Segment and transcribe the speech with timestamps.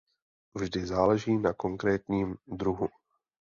[0.53, 2.89] Vždy záleží na konkrétním druhu.